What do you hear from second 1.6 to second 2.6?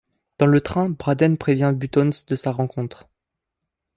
Buttons de sa